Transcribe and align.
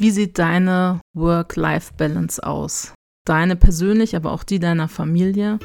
Wie 0.00 0.12
sieht 0.12 0.38
deine 0.38 1.00
Work-Life-Balance 1.14 2.46
aus? 2.46 2.94
Deine 3.26 3.56
persönlich, 3.56 4.14
aber 4.14 4.30
auch 4.30 4.44
die 4.44 4.60
deiner 4.60 4.86
Familie? 4.86 5.58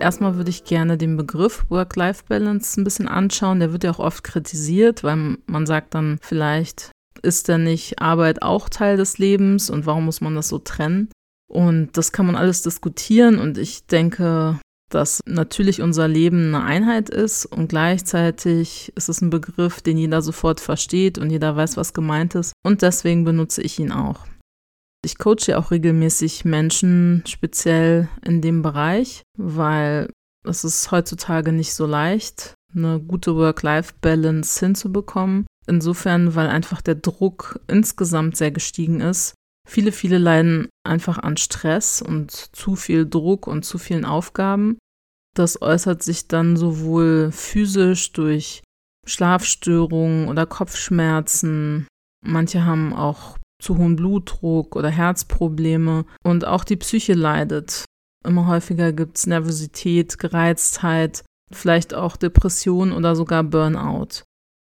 Erstmal 0.00 0.34
würde 0.34 0.50
ich 0.50 0.64
gerne 0.64 0.98
den 0.98 1.16
Begriff 1.16 1.66
Work-Life-Balance 1.68 2.80
ein 2.80 2.84
bisschen 2.84 3.06
anschauen. 3.06 3.60
Der 3.60 3.70
wird 3.70 3.84
ja 3.84 3.92
auch 3.92 4.00
oft 4.00 4.24
kritisiert, 4.24 5.04
weil 5.04 5.36
man 5.46 5.66
sagt 5.66 5.94
dann 5.94 6.18
vielleicht, 6.20 6.90
ist 7.22 7.46
denn 7.46 7.62
nicht 7.62 8.02
Arbeit 8.02 8.42
auch 8.42 8.68
Teil 8.68 8.96
des 8.96 9.18
Lebens 9.18 9.70
und 9.70 9.86
warum 9.86 10.06
muss 10.06 10.20
man 10.20 10.34
das 10.34 10.48
so 10.48 10.58
trennen? 10.58 11.10
Und 11.48 11.96
das 11.96 12.12
kann 12.12 12.26
man 12.26 12.36
alles 12.36 12.62
diskutieren 12.62 13.38
und 13.38 13.56
ich 13.56 13.86
denke, 13.86 14.60
dass 14.90 15.20
natürlich 15.26 15.82
unser 15.82 16.08
Leben 16.08 16.54
eine 16.54 16.64
Einheit 16.64 17.10
ist 17.10 17.46
und 17.46 17.68
gleichzeitig 17.68 18.92
ist 18.96 19.08
es 19.08 19.20
ein 19.20 19.30
Begriff, 19.30 19.80
den 19.80 19.98
jeder 19.98 20.22
sofort 20.22 20.60
versteht 20.60 21.18
und 21.18 21.30
jeder 21.30 21.56
weiß, 21.56 21.76
was 21.76 21.94
gemeint 21.94 22.34
ist 22.34 22.52
und 22.62 22.82
deswegen 22.82 23.24
benutze 23.24 23.62
ich 23.62 23.78
ihn 23.78 23.92
auch. 23.92 24.26
Ich 25.04 25.18
coache 25.18 25.56
auch 25.56 25.70
regelmäßig 25.70 26.44
Menschen, 26.44 27.22
speziell 27.26 28.08
in 28.24 28.40
dem 28.40 28.62
Bereich, 28.62 29.22
weil 29.36 30.10
es 30.44 30.64
ist 30.64 30.90
heutzutage 30.90 31.52
nicht 31.52 31.74
so 31.74 31.86
leicht, 31.86 32.54
eine 32.74 33.00
gute 33.00 33.36
Work-Life-Balance 33.36 34.60
hinzubekommen. 34.60 35.46
Insofern, 35.66 36.34
weil 36.34 36.48
einfach 36.48 36.80
der 36.80 36.94
Druck 36.94 37.60
insgesamt 37.68 38.36
sehr 38.36 38.50
gestiegen 38.50 39.00
ist. 39.00 39.34
Viele, 39.68 39.92
viele 39.92 40.16
leiden 40.16 40.68
einfach 40.82 41.18
an 41.18 41.36
Stress 41.36 42.00
und 42.00 42.30
zu 42.30 42.74
viel 42.74 43.06
Druck 43.06 43.46
und 43.46 43.66
zu 43.66 43.76
vielen 43.76 44.06
Aufgaben. 44.06 44.78
Das 45.36 45.60
äußert 45.60 46.02
sich 46.02 46.26
dann 46.26 46.56
sowohl 46.56 47.30
physisch 47.32 48.12
durch 48.12 48.62
Schlafstörungen 49.06 50.28
oder 50.28 50.46
Kopfschmerzen. 50.46 51.86
Manche 52.24 52.64
haben 52.64 52.94
auch 52.94 53.36
zu 53.62 53.76
hohen 53.76 53.94
Blutdruck 53.94 54.74
oder 54.74 54.88
Herzprobleme 54.88 56.06
und 56.24 56.46
auch 56.46 56.64
die 56.64 56.76
Psyche 56.76 57.12
leidet. 57.12 57.84
Immer 58.24 58.46
häufiger 58.46 58.92
gibt 58.94 59.18
es 59.18 59.26
Nervosität, 59.26 60.18
Gereiztheit, 60.18 61.24
vielleicht 61.52 61.92
auch 61.92 62.16
Depression 62.16 62.92
oder 62.92 63.14
sogar 63.14 63.44
Burnout. 63.44 64.22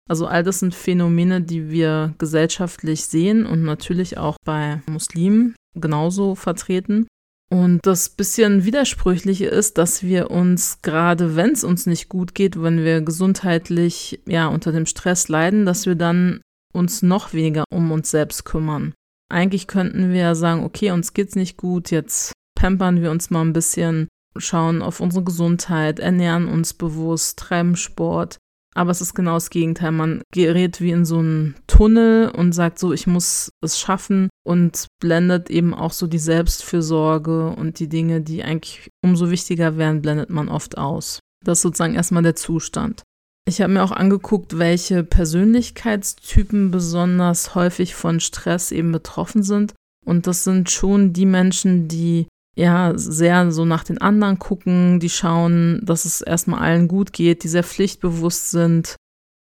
Also 0.08 0.26
all 0.26 0.42
das 0.42 0.60
sind 0.60 0.74
Phänomene, 0.74 1.42
die 1.42 1.70
wir 1.70 2.14
gesellschaftlich 2.18 3.04
sehen 3.04 3.46
und 3.46 3.62
natürlich 3.62 4.16
auch 4.16 4.36
bei 4.44 4.80
Muslimen 4.86 5.54
genauso 5.74 6.34
vertreten. 6.34 7.06
Und 7.50 7.80
das 7.86 8.10
bisschen 8.10 8.64
Widersprüchliche 8.64 9.46
ist, 9.46 9.78
dass 9.78 10.02
wir 10.02 10.30
uns 10.30 10.82
gerade, 10.82 11.34
wenn 11.36 11.52
es 11.52 11.64
uns 11.64 11.86
nicht 11.86 12.08
gut 12.08 12.34
geht, 12.34 12.60
wenn 12.60 12.84
wir 12.84 13.00
gesundheitlich 13.00 14.20
ja 14.26 14.48
unter 14.48 14.72
dem 14.72 14.84
Stress 14.84 15.28
leiden, 15.28 15.64
dass 15.64 15.86
wir 15.86 15.94
dann 15.94 16.40
uns 16.74 17.02
noch 17.02 17.32
weniger 17.32 17.64
um 17.70 17.90
uns 17.90 18.10
selbst 18.10 18.44
kümmern. 18.44 18.92
Eigentlich 19.30 19.66
könnten 19.66 20.12
wir 20.12 20.34
sagen, 20.34 20.64
okay, 20.64 20.90
uns 20.90 21.14
geht's 21.14 21.36
nicht 21.36 21.56
gut, 21.56 21.90
jetzt 21.90 22.32
pampern 22.54 23.00
wir 23.00 23.10
uns 23.10 23.30
mal 23.30 23.42
ein 23.42 23.52
bisschen, 23.54 24.08
schauen 24.36 24.82
auf 24.82 25.00
unsere 25.00 25.24
Gesundheit, 25.24 26.00
ernähren 26.00 26.48
uns 26.48 26.74
bewusst, 26.74 27.38
treiben 27.38 27.76
Sport. 27.76 28.36
Aber 28.78 28.92
es 28.92 29.00
ist 29.00 29.14
genau 29.14 29.34
das 29.34 29.50
Gegenteil. 29.50 29.90
Man 29.90 30.22
gerät 30.32 30.80
wie 30.80 30.92
in 30.92 31.04
so 31.04 31.18
einen 31.18 31.56
Tunnel 31.66 32.30
und 32.30 32.52
sagt 32.52 32.78
so, 32.78 32.92
ich 32.92 33.08
muss 33.08 33.50
es 33.60 33.76
schaffen 33.76 34.28
und 34.46 34.86
blendet 35.02 35.50
eben 35.50 35.74
auch 35.74 35.92
so 35.92 36.06
die 36.06 36.20
Selbstfürsorge 36.20 37.48
und 37.48 37.80
die 37.80 37.88
Dinge, 37.88 38.20
die 38.20 38.44
eigentlich 38.44 38.88
umso 39.02 39.32
wichtiger 39.32 39.78
wären, 39.78 40.00
blendet 40.00 40.30
man 40.30 40.48
oft 40.48 40.78
aus. 40.78 41.18
Das 41.44 41.58
ist 41.58 41.62
sozusagen 41.62 41.96
erstmal 41.96 42.22
der 42.22 42.36
Zustand. 42.36 43.02
Ich 43.48 43.60
habe 43.60 43.72
mir 43.72 43.82
auch 43.82 43.90
angeguckt, 43.90 44.58
welche 44.58 45.02
Persönlichkeitstypen 45.02 46.70
besonders 46.70 47.56
häufig 47.56 47.96
von 47.96 48.20
Stress 48.20 48.70
eben 48.70 48.92
betroffen 48.92 49.42
sind. 49.42 49.74
Und 50.06 50.28
das 50.28 50.44
sind 50.44 50.70
schon 50.70 51.12
die 51.12 51.26
Menschen, 51.26 51.88
die 51.88 52.28
ja 52.58 52.92
sehr 52.96 53.50
so 53.52 53.64
nach 53.64 53.84
den 53.84 53.98
anderen 53.98 54.38
gucken, 54.38 54.98
die 55.00 55.10
schauen, 55.10 55.80
dass 55.84 56.04
es 56.04 56.20
erstmal 56.20 56.60
allen 56.60 56.88
gut 56.88 57.12
geht, 57.12 57.44
die 57.44 57.48
sehr 57.48 57.62
pflichtbewusst 57.62 58.50
sind, 58.50 58.96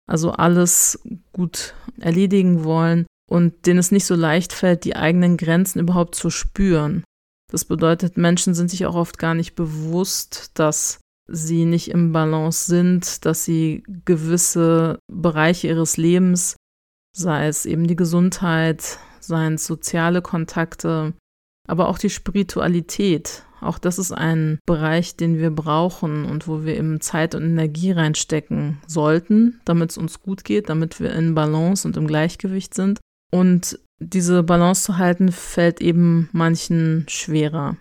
also 0.08 0.30
alles 0.30 1.00
gut 1.32 1.74
erledigen 1.98 2.62
wollen 2.62 3.06
und 3.28 3.66
denen 3.66 3.80
es 3.80 3.90
nicht 3.90 4.06
so 4.06 4.14
leicht 4.14 4.52
fällt, 4.52 4.84
die 4.84 4.94
eigenen 4.94 5.36
Grenzen 5.36 5.80
überhaupt 5.80 6.14
zu 6.14 6.30
spüren. 6.30 7.02
Das 7.50 7.64
bedeutet, 7.64 8.16
Menschen 8.16 8.54
sind 8.54 8.70
sich 8.70 8.86
auch 8.86 8.94
oft 8.94 9.18
gar 9.18 9.34
nicht 9.34 9.56
bewusst, 9.56 10.52
dass 10.54 11.00
sie 11.26 11.64
nicht 11.64 11.90
im 11.90 12.12
Balance 12.12 12.66
sind, 12.66 13.24
dass 13.26 13.44
sie 13.44 13.82
gewisse 14.04 14.98
Bereiche 15.12 15.66
ihres 15.66 15.96
Lebens, 15.96 16.56
sei 17.16 17.48
es 17.48 17.66
eben 17.66 17.86
die 17.86 17.96
Gesundheit, 17.96 18.98
seien 19.20 19.54
es 19.54 19.66
soziale 19.66 20.22
Kontakte, 20.22 21.14
aber 21.68 21.88
auch 21.88 21.98
die 21.98 22.10
Spiritualität, 22.10 23.44
auch 23.60 23.78
das 23.78 23.98
ist 23.98 24.12
ein 24.12 24.58
Bereich, 24.66 25.16
den 25.16 25.38
wir 25.38 25.50
brauchen 25.50 26.24
und 26.24 26.46
wo 26.46 26.64
wir 26.64 26.76
eben 26.76 27.00
Zeit 27.00 27.34
und 27.34 27.42
Energie 27.42 27.90
reinstecken 27.90 28.78
sollten, 28.86 29.60
damit 29.64 29.90
es 29.90 29.98
uns 29.98 30.22
gut 30.22 30.44
geht, 30.44 30.68
damit 30.68 31.00
wir 31.00 31.12
in 31.12 31.34
Balance 31.34 31.86
und 31.86 31.96
im 31.96 32.06
Gleichgewicht 32.06 32.74
sind. 32.74 33.00
Und 33.32 33.78
diese 34.00 34.42
Balance 34.42 34.84
zu 34.84 34.98
halten, 34.98 35.32
fällt 35.32 35.80
eben 35.80 36.28
manchen 36.32 37.04
schwerer. 37.08 37.76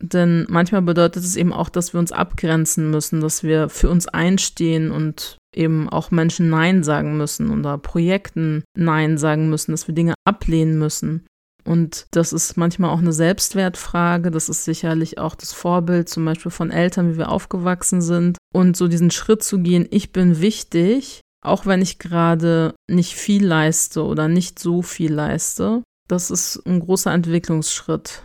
Denn 0.00 0.46
manchmal 0.48 0.82
bedeutet 0.82 1.24
es 1.24 1.36
eben 1.36 1.52
auch, 1.52 1.68
dass 1.68 1.92
wir 1.92 2.00
uns 2.00 2.12
abgrenzen 2.12 2.90
müssen, 2.90 3.20
dass 3.20 3.42
wir 3.42 3.68
für 3.68 3.90
uns 3.90 4.06
einstehen 4.06 4.92
und 4.92 5.36
eben 5.54 5.88
auch 5.88 6.10
Menschen 6.10 6.50
Nein 6.50 6.84
sagen 6.84 7.16
müssen 7.16 7.50
oder 7.50 7.78
Projekten 7.78 8.62
Nein 8.76 9.18
sagen 9.18 9.50
müssen, 9.50 9.72
dass 9.72 9.88
wir 9.88 9.94
Dinge 9.94 10.14
ablehnen 10.24 10.78
müssen. 10.78 11.26
Und 11.68 12.06
das 12.12 12.32
ist 12.32 12.56
manchmal 12.56 12.88
auch 12.88 13.00
eine 13.00 13.12
Selbstwertfrage. 13.12 14.30
Das 14.30 14.48
ist 14.48 14.64
sicherlich 14.64 15.18
auch 15.18 15.34
das 15.34 15.52
Vorbild 15.52 16.08
zum 16.08 16.24
Beispiel 16.24 16.50
von 16.50 16.70
Eltern, 16.70 17.12
wie 17.12 17.18
wir 17.18 17.28
aufgewachsen 17.28 18.00
sind. 18.00 18.38
Und 18.54 18.74
so 18.74 18.88
diesen 18.88 19.10
Schritt 19.10 19.42
zu 19.42 19.58
gehen, 19.58 19.86
ich 19.90 20.10
bin 20.10 20.40
wichtig, 20.40 21.20
auch 21.44 21.66
wenn 21.66 21.82
ich 21.82 21.98
gerade 21.98 22.74
nicht 22.88 23.16
viel 23.16 23.44
leiste 23.44 24.02
oder 24.02 24.28
nicht 24.28 24.58
so 24.58 24.80
viel 24.80 25.12
leiste, 25.12 25.82
das 26.08 26.30
ist 26.30 26.62
ein 26.64 26.80
großer 26.80 27.12
Entwicklungsschritt. 27.12 28.22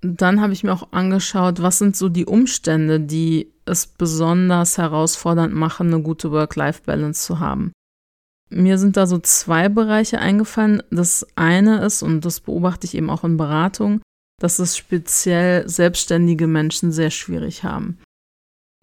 Dann 0.00 0.40
habe 0.40 0.52
ich 0.52 0.64
mir 0.64 0.72
auch 0.72 0.90
angeschaut, 0.90 1.62
was 1.62 1.78
sind 1.78 1.96
so 1.96 2.08
die 2.08 2.26
Umstände, 2.26 2.98
die 2.98 3.54
es 3.64 3.86
besonders 3.86 4.76
herausfordernd 4.76 5.54
machen, 5.54 5.86
eine 5.94 6.02
gute 6.02 6.32
Work-Life-Balance 6.32 7.24
zu 7.24 7.38
haben. 7.38 7.70
Mir 8.48 8.78
sind 8.78 8.96
da 8.96 9.06
so 9.06 9.18
zwei 9.18 9.68
Bereiche 9.68 10.18
eingefallen. 10.18 10.82
Das 10.90 11.26
eine 11.34 11.84
ist, 11.84 12.02
und 12.02 12.24
das 12.24 12.40
beobachte 12.40 12.86
ich 12.86 12.94
eben 12.94 13.10
auch 13.10 13.24
in 13.24 13.36
Beratung, 13.36 14.00
dass 14.40 14.58
es 14.58 14.76
speziell 14.76 15.68
selbstständige 15.68 16.46
Menschen 16.46 16.92
sehr 16.92 17.10
schwierig 17.10 17.64
haben. 17.64 17.98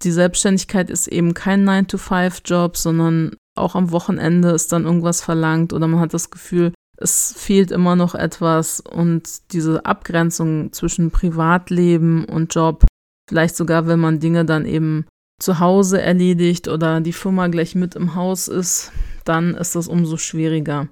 Die 0.03 0.11
Selbstständigkeit 0.11 0.89
ist 0.89 1.07
eben 1.07 1.33
kein 1.33 1.67
9-to-5-Job, 1.67 2.75
sondern 2.75 3.35
auch 3.55 3.75
am 3.75 3.91
Wochenende 3.91 4.49
ist 4.49 4.71
dann 4.71 4.83
irgendwas 4.83 5.21
verlangt 5.21 5.71
oder 5.71 5.87
man 5.87 5.99
hat 5.99 6.13
das 6.13 6.31
Gefühl, 6.31 6.73
es 6.97 7.33
fehlt 7.37 7.71
immer 7.71 7.95
noch 7.95 8.15
etwas 8.15 8.79
und 8.79 9.53
diese 9.53 9.85
Abgrenzung 9.85 10.73
zwischen 10.73 11.11
Privatleben 11.11 12.25
und 12.25 12.53
Job, 12.53 12.85
vielleicht 13.29 13.55
sogar, 13.55 13.87
wenn 13.87 13.99
man 13.99 14.19
Dinge 14.19 14.45
dann 14.45 14.65
eben 14.65 15.05
zu 15.39 15.59
Hause 15.59 16.01
erledigt 16.01 16.67
oder 16.67 17.01
die 17.01 17.13
Firma 17.13 17.47
gleich 17.47 17.75
mit 17.75 17.95
im 17.95 18.15
Haus 18.15 18.47
ist, 18.47 18.91
dann 19.23 19.55
ist 19.55 19.75
das 19.75 19.87
umso 19.87 20.17
schwieriger. 20.17 20.89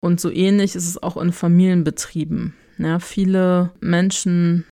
Und 0.00 0.20
so 0.20 0.30
ähnlich 0.30 0.74
ist 0.74 0.86
es 0.86 1.02
auch 1.02 1.16
in 1.16 1.32
Familienbetrieben. 1.32 2.54
Ja, 2.78 3.00
viele 3.00 3.72
Menschen, 3.80 4.66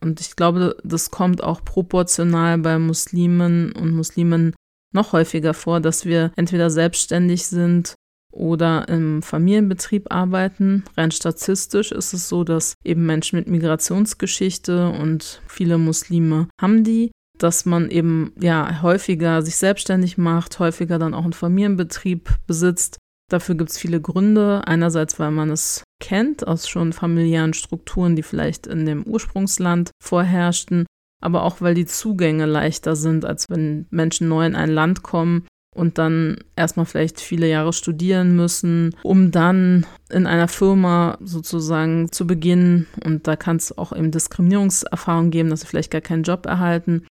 und 0.00 0.20
ich 0.20 0.34
glaube, 0.34 0.76
das 0.82 1.10
kommt 1.10 1.42
auch 1.42 1.64
proportional 1.64 2.58
bei 2.58 2.78
Muslimen 2.78 3.72
und 3.72 3.94
Muslimen 3.94 4.54
noch 4.92 5.12
häufiger 5.12 5.54
vor, 5.54 5.80
dass 5.80 6.04
wir 6.04 6.32
entweder 6.36 6.68
selbstständig 6.68 7.46
sind 7.46 7.94
oder 8.32 8.88
im 8.88 9.22
Familienbetrieb 9.22 10.12
arbeiten. 10.12 10.84
Rein 10.96 11.10
statistisch 11.10 11.92
ist 11.92 12.12
es 12.12 12.28
so, 12.28 12.44
dass 12.44 12.74
eben 12.84 13.06
Menschen 13.06 13.38
mit 13.38 13.48
Migrationsgeschichte 13.48 14.88
und 14.88 15.40
viele 15.46 15.78
Muslime 15.78 16.48
haben 16.60 16.82
die, 16.82 17.12
dass 17.42 17.64
man 17.64 17.90
eben 17.90 18.32
ja 18.40 18.82
häufiger 18.82 19.42
sich 19.42 19.56
selbstständig 19.56 20.18
macht, 20.18 20.58
häufiger 20.58 20.98
dann 20.98 21.14
auch 21.14 21.24
einen 21.24 21.32
Familienbetrieb 21.32 22.30
besitzt. 22.46 22.98
Dafür 23.30 23.54
gibt 23.54 23.70
es 23.70 23.78
viele 23.78 24.00
Gründe. 24.00 24.62
Einerseits, 24.66 25.18
weil 25.18 25.30
man 25.30 25.50
es 25.50 25.82
kennt 26.00 26.46
aus 26.46 26.68
schon 26.68 26.92
familiären 26.92 27.54
Strukturen, 27.54 28.14
die 28.14 28.22
vielleicht 28.22 28.66
in 28.66 28.84
dem 28.84 29.04
Ursprungsland 29.04 29.90
vorherrschten, 30.02 30.86
aber 31.20 31.44
auch 31.44 31.60
weil 31.60 31.74
die 31.74 31.86
Zugänge 31.86 32.46
leichter 32.46 32.94
sind, 32.94 33.24
als 33.24 33.48
wenn 33.48 33.86
Menschen 33.90 34.28
neu 34.28 34.44
in 34.44 34.54
ein 34.54 34.70
Land 34.70 35.02
kommen 35.02 35.46
und 35.74 35.98
dann 35.98 36.38
erstmal 36.54 36.86
vielleicht 36.86 37.20
viele 37.20 37.48
Jahre 37.48 37.72
studieren 37.72 38.36
müssen, 38.36 38.94
um 39.02 39.30
dann 39.30 39.86
in 40.10 40.26
einer 40.26 40.48
Firma 40.48 41.16
sozusagen 41.22 42.12
zu 42.12 42.26
beginnen. 42.26 42.86
Und 43.04 43.26
da 43.26 43.36
kann 43.36 43.56
es 43.56 43.76
auch 43.76 43.96
eben 43.96 44.10
Diskriminierungserfahrungen 44.10 45.30
geben, 45.30 45.50
dass 45.50 45.62
sie 45.62 45.66
vielleicht 45.66 45.90
gar 45.90 46.02
keinen 46.02 46.24
Job 46.24 46.46
erhalten. 46.46 47.06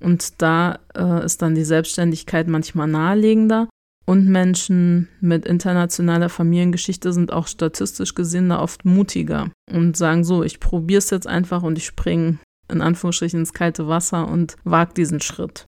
Und 0.00 0.42
da 0.42 0.78
äh, 0.96 1.24
ist 1.24 1.42
dann 1.42 1.54
die 1.54 1.64
Selbstständigkeit 1.64 2.48
manchmal 2.48 2.88
naheliegender. 2.88 3.68
Und 4.06 4.28
Menschen 4.28 5.08
mit 5.20 5.46
internationaler 5.46 6.28
Familiengeschichte 6.28 7.12
sind 7.12 7.32
auch 7.32 7.46
statistisch 7.46 8.14
gesehen 8.14 8.50
da 8.50 8.60
oft 8.60 8.84
mutiger 8.84 9.50
und 9.72 9.96
sagen 9.96 10.24
so, 10.24 10.42
ich 10.42 10.60
probiere 10.60 10.98
es 10.98 11.08
jetzt 11.08 11.26
einfach 11.26 11.62
und 11.62 11.78
ich 11.78 11.86
springe 11.86 12.38
in 12.70 12.82
Anführungsstrichen 12.82 13.40
ins 13.40 13.54
kalte 13.54 13.88
Wasser 13.88 14.28
und 14.28 14.56
wage 14.64 14.92
diesen 14.94 15.20
Schritt. 15.20 15.64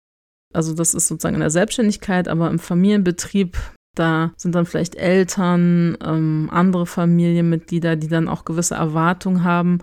Also 0.52 0.74
das 0.74 0.94
ist 0.94 1.08
sozusagen 1.08 1.34
in 1.34 1.40
der 1.40 1.50
Selbstständigkeit, 1.50 2.28
aber 2.28 2.50
im 2.50 2.58
Familienbetrieb, 2.58 3.56
da 3.94 4.32
sind 4.36 4.54
dann 4.54 4.66
vielleicht 4.66 4.96
Eltern, 4.96 5.96
ähm, 6.04 6.48
andere 6.52 6.86
Familienmitglieder, 6.86 7.96
die 7.96 8.08
dann 8.08 8.28
auch 8.28 8.44
gewisse 8.44 8.74
Erwartungen 8.74 9.44
haben. 9.44 9.80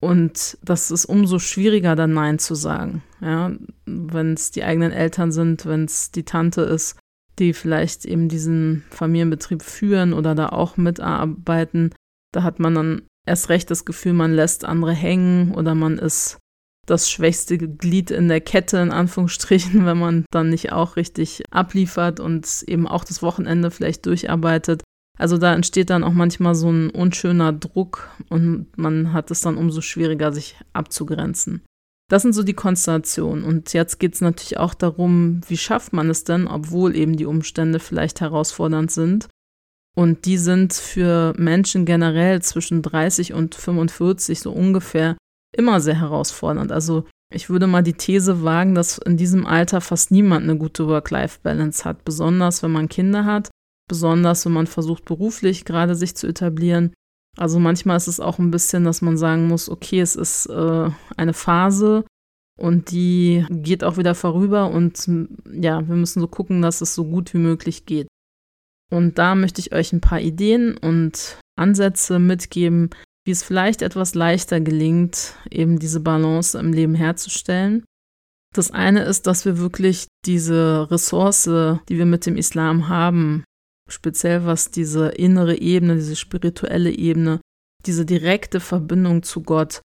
Und 0.00 0.58
das 0.62 0.90
ist 0.90 1.06
umso 1.06 1.38
schwieriger, 1.38 1.96
dann 1.96 2.12
Nein 2.12 2.38
zu 2.38 2.54
sagen. 2.54 3.02
Ja, 3.20 3.52
wenn 3.86 4.34
es 4.34 4.50
die 4.50 4.64
eigenen 4.64 4.92
Eltern 4.92 5.32
sind, 5.32 5.64
wenn 5.66 5.84
es 5.84 6.10
die 6.10 6.24
Tante 6.24 6.62
ist, 6.62 6.98
die 7.38 7.52
vielleicht 7.52 8.04
eben 8.04 8.28
diesen 8.28 8.84
Familienbetrieb 8.90 9.62
führen 9.62 10.12
oder 10.12 10.34
da 10.34 10.50
auch 10.50 10.76
mitarbeiten, 10.76 11.94
da 12.32 12.42
hat 12.42 12.60
man 12.60 12.74
dann 12.74 13.02
erst 13.26 13.48
recht 13.48 13.70
das 13.70 13.84
Gefühl, 13.84 14.12
man 14.12 14.34
lässt 14.34 14.64
andere 14.64 14.92
hängen 14.92 15.54
oder 15.54 15.74
man 15.74 15.98
ist 15.98 16.38
das 16.86 17.10
schwächste 17.10 17.58
Glied 17.58 18.10
in 18.10 18.28
der 18.28 18.40
Kette, 18.40 18.78
in 18.78 18.92
Anführungsstrichen, 18.92 19.84
wenn 19.86 19.98
man 19.98 20.24
dann 20.30 20.50
nicht 20.50 20.72
auch 20.72 20.96
richtig 20.96 21.42
abliefert 21.50 22.20
und 22.20 22.64
eben 22.66 22.86
auch 22.86 23.04
das 23.04 23.22
Wochenende 23.22 23.70
vielleicht 23.70 24.06
durcharbeitet. 24.06 24.82
Also 25.18 25.38
da 25.38 25.54
entsteht 25.54 25.90
dann 25.90 26.04
auch 26.04 26.12
manchmal 26.12 26.54
so 26.54 26.70
ein 26.70 26.90
unschöner 26.90 27.52
Druck 27.52 28.10
und 28.28 28.66
man 28.76 29.12
hat 29.12 29.30
es 29.30 29.40
dann 29.40 29.56
umso 29.56 29.80
schwieriger, 29.80 30.32
sich 30.32 30.56
abzugrenzen. 30.72 31.62
Das 32.08 32.22
sind 32.22 32.34
so 32.34 32.42
die 32.42 32.54
Konstellationen. 32.54 33.42
Und 33.42 33.72
jetzt 33.72 33.98
geht 33.98 34.14
es 34.14 34.20
natürlich 34.20 34.58
auch 34.58 34.74
darum, 34.74 35.40
wie 35.48 35.56
schafft 35.56 35.92
man 35.92 36.08
es 36.08 36.24
denn, 36.24 36.46
obwohl 36.46 36.94
eben 36.94 37.16
die 37.16 37.26
Umstände 37.26 37.80
vielleicht 37.80 38.20
herausfordernd 38.20 38.90
sind. 38.90 39.28
Und 39.96 40.26
die 40.26 40.36
sind 40.36 40.74
für 40.74 41.32
Menschen 41.36 41.86
generell 41.86 42.42
zwischen 42.42 42.82
30 42.82 43.32
und 43.32 43.54
45 43.54 44.40
so 44.40 44.52
ungefähr 44.52 45.16
immer 45.56 45.80
sehr 45.80 45.98
herausfordernd. 45.98 46.70
Also 46.70 47.06
ich 47.32 47.48
würde 47.48 47.66
mal 47.66 47.82
die 47.82 47.94
These 47.94 48.44
wagen, 48.44 48.74
dass 48.74 48.98
in 48.98 49.16
diesem 49.16 49.46
Alter 49.46 49.80
fast 49.80 50.10
niemand 50.10 50.44
eine 50.44 50.56
gute 50.56 50.86
Work-Life-Balance 50.86 51.84
hat, 51.84 52.04
besonders 52.04 52.62
wenn 52.62 52.72
man 52.72 52.88
Kinder 52.88 53.24
hat, 53.24 53.50
besonders 53.88 54.44
wenn 54.44 54.52
man 54.52 54.66
versucht 54.66 55.04
beruflich 55.04 55.64
gerade 55.64 55.94
sich 55.94 56.14
zu 56.16 56.26
etablieren. 56.26 56.92
Also 57.36 57.58
manchmal 57.58 57.96
ist 57.96 58.08
es 58.08 58.20
auch 58.20 58.38
ein 58.38 58.50
bisschen, 58.50 58.84
dass 58.84 59.02
man 59.02 59.18
sagen 59.18 59.46
muss, 59.48 59.68
okay, 59.68 60.00
es 60.00 60.16
ist 60.16 60.46
äh, 60.46 60.90
eine 61.16 61.34
Phase 61.34 62.04
und 62.58 62.90
die 62.90 63.44
geht 63.50 63.84
auch 63.84 63.98
wieder 63.98 64.14
vorüber 64.14 64.70
und 64.70 65.08
ja, 65.52 65.86
wir 65.86 65.96
müssen 65.96 66.20
so 66.20 66.28
gucken, 66.28 66.62
dass 66.62 66.80
es 66.80 66.94
so 66.94 67.04
gut 67.04 67.34
wie 67.34 67.38
möglich 67.38 67.84
geht. 67.84 68.08
Und 68.90 69.18
da 69.18 69.34
möchte 69.34 69.60
ich 69.60 69.72
euch 69.72 69.92
ein 69.92 70.00
paar 70.00 70.20
Ideen 70.20 70.76
und 70.78 71.38
Ansätze 71.58 72.18
mitgeben, 72.18 72.90
wie 73.26 73.32
es 73.32 73.42
vielleicht 73.42 73.82
etwas 73.82 74.14
leichter 74.14 74.60
gelingt, 74.60 75.34
eben 75.50 75.78
diese 75.78 76.00
Balance 76.00 76.58
im 76.58 76.72
Leben 76.72 76.94
herzustellen. 76.94 77.84
Das 78.54 78.70
eine 78.70 79.02
ist, 79.02 79.26
dass 79.26 79.44
wir 79.44 79.58
wirklich 79.58 80.06
diese 80.24 80.88
Ressource, 80.90 81.44
die 81.44 81.98
wir 81.98 82.06
mit 82.06 82.24
dem 82.24 82.36
Islam 82.36 82.88
haben, 82.88 83.44
speziell 83.88 84.44
was 84.44 84.70
diese 84.70 85.08
innere 85.08 85.58
Ebene, 85.58 85.96
diese 85.96 86.16
spirituelle 86.16 86.90
Ebene, 86.90 87.40
diese 87.86 88.04
direkte 88.04 88.60
Verbindung 88.60 89.22
zu 89.22 89.42
Gott, 89.42 89.80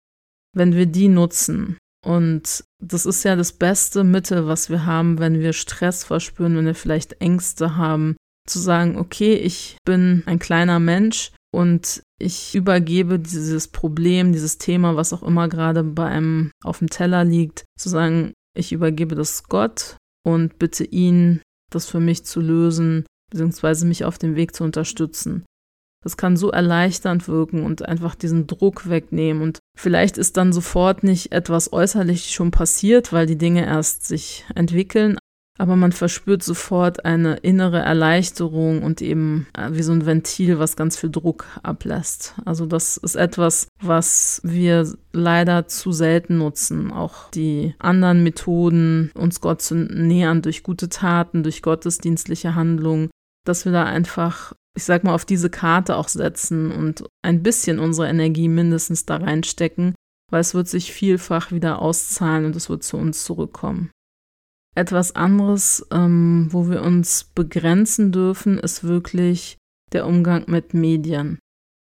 wenn 0.55 0.75
wir 0.75 0.87
die 0.87 1.09
nutzen. 1.09 1.79
Und 2.05 2.65
das 2.83 3.07
ist 3.07 3.25
ja 3.25 3.35
das 3.35 3.53
beste 3.53 4.05
Mittel, 4.05 4.47
was 4.47 4.71
wir 4.71 4.87
haben, 4.87 5.19
wenn 5.19 5.41
wir 5.41 5.53
Stress 5.53 6.05
verspüren, 6.05 6.57
wenn 6.57 6.67
wir 6.67 6.75
vielleicht 6.75 7.21
Ängste 7.21 7.77
haben, 7.77 8.17
zu 8.49 8.59
sagen, 8.61 8.97
okay, 8.97 9.35
ich 9.35 9.77
bin 9.85 10.23
ein 10.27 10.39
kleiner 10.39 10.79
Mensch 10.79 11.33
und 11.53 12.03
ich 12.21 12.55
übergebe 12.55 13.19
dieses 13.19 13.69
Problem, 13.69 14.33
dieses 14.33 14.59
Thema, 14.59 14.97
was 14.97 15.13
auch 15.13 15.23
immer 15.23 15.49
gerade 15.49 15.83
bei 15.83 16.07
einem 16.07 16.51
auf 16.65 16.79
dem 16.79 16.89
Teller 16.89 17.25
liegt, 17.25 17.65
zu 17.79 17.89
sagen, 17.89 18.33
ich 18.57 18.73
übergebe 18.73 19.15
das 19.15 19.45
Gott 19.45 19.97
und 20.25 20.59
bitte 20.59 20.85
ihn, 20.85 21.43
das 21.71 21.87
für 21.87 22.01
mich 22.01 22.25
zu 22.25 22.41
lösen, 22.41 23.05
beziehungsweise 23.31 23.87
mich 23.87 24.05
auf 24.05 24.19
dem 24.19 24.37
Weg 24.37 24.55
zu 24.55 24.65
unterstützen. 24.65 25.45
Das 26.05 26.17
kann 26.17 26.37
so 26.37 26.51
erleichternd 26.51 27.27
wirken 27.27 27.65
und 27.65 27.85
einfach 27.87 28.15
diesen 28.15 28.47
Druck 28.47 28.89
wegnehmen. 28.89 29.43
Und 29.43 29.59
vielleicht 29.77 30.17
ist 30.17 30.37
dann 30.37 30.53
sofort 30.53 31.03
nicht 31.03 31.33
etwas 31.33 31.73
äußerlich 31.73 32.31
schon 32.31 32.53
passiert, 32.53 33.13
weil 33.13 33.27
die 33.27 33.39
Dinge 33.39 33.67
erst 33.67 34.07
sich 34.07 34.45
entwickeln, 34.55 35.19
aber 35.59 35.75
man 35.75 35.91
verspürt 35.91 36.45
sofort 36.45 37.05
eine 37.05 37.35
innere 37.39 37.81
Erleichterung 37.81 38.83
und 38.83 39.03
eben 39.03 39.49
äh, 39.59 39.71
wie 39.73 39.83
so 39.83 39.93
ein 39.93 40.07
Ventil, 40.07 40.61
was 40.61 40.77
ganz 40.77 40.97
viel 40.97 41.11
Druck 41.11 41.47
ablässt. 41.65 42.37
Also 42.45 42.65
das 42.65 42.97
ist 42.97 43.17
etwas, 43.17 43.67
was 43.83 44.41
wir 44.45 44.91
leider 45.13 45.67
zu 45.67 45.91
selten 45.91 46.39
nutzen. 46.39 46.93
Auch 46.93 47.31
die 47.33 47.75
anderen 47.81 48.23
Methoden, 48.23 49.11
uns 49.15 49.41
Gott 49.41 49.61
zu 49.61 49.75
nähern 49.75 50.43
durch 50.43 50.63
gute 50.63 50.89
Taten, 50.89 51.43
durch 51.43 51.61
gottesdienstliche 51.61 52.55
Handlungen, 52.55 53.11
dass 53.49 53.65
wir 53.65 53.73
da 53.73 53.85
einfach, 53.85 54.53
ich 54.77 54.85
sag 54.85 55.05
mal, 55.05 55.15
auf 55.15 55.25
diese 55.25 55.51
Karte 55.51 55.97
auch 55.97 56.09
setzen 56.09 56.71
und 56.71 57.05
ein 57.23 57.43
bisschen 57.43 57.79
unsere 57.79 58.09
Energie 58.09 58.49
mindestens 58.49 59.07
da 59.07 59.17
reinstecken, 59.17 59.95
weil 60.31 60.41
es 60.41 60.55
wird 60.55 60.69
sich 60.69 60.93
vielfach 60.93 61.51
wieder 61.51 61.81
auszahlen 61.81 62.45
und 62.45 62.55
es 62.55 62.69
wird 62.69 62.83
zu 62.83 62.97
uns 62.97 63.25
zurückkommen. 63.25 63.91
Etwas 64.77 65.17
anderes, 65.17 65.87
ähm, 65.91 66.49
wo 66.51 66.69
wir 66.69 66.83
uns 66.83 67.25
begrenzen 67.25 68.13
dürfen, 68.13 68.59
ist 68.59 68.85
wirklich 68.85 69.57
der 69.93 70.07
Umgang 70.07 70.45
mit 70.47 70.75
Medien. 70.75 71.39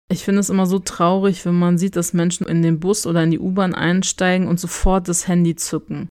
Ich 0.08 0.24
finde 0.24 0.40
es 0.40 0.50
immer 0.50 0.66
so 0.66 0.78
traurig, 0.78 1.44
wenn 1.44 1.58
man 1.58 1.78
sieht, 1.78 1.96
dass 1.96 2.12
Menschen 2.12 2.46
in 2.46 2.62
den 2.62 2.78
Bus 2.78 3.06
oder 3.06 3.24
in 3.24 3.32
die 3.32 3.40
U-Bahn 3.40 3.74
einsteigen 3.74 4.46
und 4.46 4.60
sofort 4.60 5.08
das 5.08 5.26
Handy 5.26 5.56
zücken. 5.56 6.08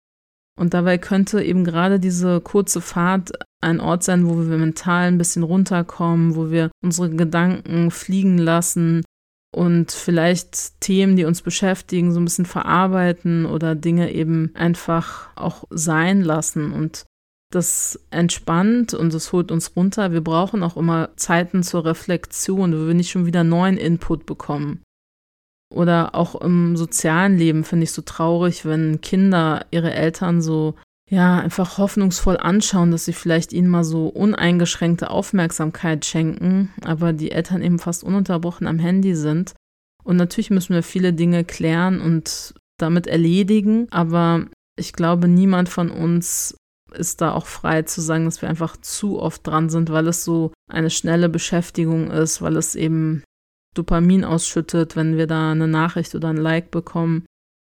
Und 0.58 0.74
dabei 0.74 0.98
könnte 0.98 1.42
eben 1.42 1.64
gerade 1.64 1.98
diese 1.98 2.40
kurze 2.40 2.80
Fahrt 2.80 3.32
ein 3.60 3.80
Ort 3.80 4.04
sein, 4.04 4.26
wo 4.28 4.36
wir 4.36 4.56
mental 4.56 5.08
ein 5.08 5.18
bisschen 5.18 5.42
runterkommen, 5.42 6.36
wo 6.36 6.50
wir 6.50 6.70
unsere 6.82 7.10
Gedanken 7.10 7.90
fliegen 7.90 8.38
lassen, 8.38 9.02
und 9.54 9.92
vielleicht 9.92 10.80
Themen, 10.80 11.16
die 11.16 11.24
uns 11.24 11.40
beschäftigen, 11.40 12.12
so 12.12 12.20
ein 12.20 12.24
bisschen 12.24 12.44
verarbeiten 12.44 13.46
oder 13.46 13.76
Dinge 13.76 14.12
eben 14.12 14.50
einfach 14.54 15.28
auch 15.36 15.64
sein 15.70 16.22
lassen. 16.22 16.72
Und 16.72 17.04
das 17.52 18.00
entspannt 18.10 18.94
und 18.94 19.14
es 19.14 19.32
holt 19.32 19.52
uns 19.52 19.76
runter. 19.76 20.10
Wir 20.10 20.22
brauchen 20.22 20.64
auch 20.64 20.76
immer 20.76 21.10
Zeiten 21.16 21.62
zur 21.62 21.84
Reflexion, 21.84 22.72
wo 22.72 22.88
wir 22.88 22.94
nicht 22.94 23.10
schon 23.10 23.26
wieder 23.26 23.44
neuen 23.44 23.76
Input 23.76 24.26
bekommen. 24.26 24.82
Oder 25.74 26.14
auch 26.14 26.40
im 26.40 26.76
sozialen 26.76 27.36
Leben 27.36 27.64
finde 27.64 27.84
ich 27.84 27.92
so 27.92 28.02
traurig, 28.02 28.64
wenn 28.64 29.00
Kinder 29.00 29.66
ihre 29.70 29.92
Eltern 29.92 30.40
so 30.40 30.74
ja, 31.10 31.38
einfach 31.38 31.78
hoffnungsvoll 31.78 32.38
anschauen, 32.38 32.90
dass 32.90 33.04
sie 33.04 33.12
vielleicht 33.12 33.52
ihnen 33.52 33.68
mal 33.68 33.84
so 33.84 34.06
uneingeschränkte 34.08 35.10
Aufmerksamkeit 35.10 36.04
schenken, 36.04 36.72
aber 36.82 37.12
die 37.12 37.30
Eltern 37.30 37.62
eben 37.62 37.78
fast 37.78 38.04
ununterbrochen 38.04 38.66
am 38.66 38.78
Handy 38.78 39.14
sind. 39.14 39.54
Und 40.02 40.16
natürlich 40.16 40.50
müssen 40.50 40.74
wir 40.74 40.82
viele 40.82 41.12
Dinge 41.12 41.44
klären 41.44 42.00
und 42.00 42.54
damit 42.78 43.06
erledigen, 43.06 43.86
aber 43.90 44.46
ich 44.76 44.92
glaube, 44.92 45.28
niemand 45.28 45.68
von 45.68 45.90
uns 45.90 46.56
ist 46.94 47.20
da 47.20 47.32
auch 47.32 47.46
frei 47.46 47.82
zu 47.82 48.00
sagen, 48.00 48.24
dass 48.24 48.42
wir 48.42 48.48
einfach 48.48 48.76
zu 48.76 49.20
oft 49.20 49.46
dran 49.46 49.68
sind, 49.68 49.90
weil 49.90 50.06
es 50.06 50.24
so 50.24 50.52
eine 50.70 50.90
schnelle 50.90 51.28
Beschäftigung 51.28 52.10
ist, 52.10 52.40
weil 52.40 52.56
es 52.56 52.74
eben 52.74 53.24
Dopamin 53.74 54.24
ausschüttet, 54.24 54.96
wenn 54.96 55.16
wir 55.16 55.26
da 55.26 55.52
eine 55.52 55.68
Nachricht 55.68 56.14
oder 56.14 56.28
ein 56.28 56.36
Like 56.36 56.70
bekommen. 56.70 57.26